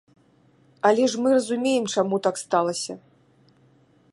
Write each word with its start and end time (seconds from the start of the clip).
Але 0.89 1.03
ж 1.13 1.25
мы 1.25 1.29
разумеем, 1.35 1.85
чаму 1.97 2.15
так 2.29 2.35
сталася. 2.43 2.93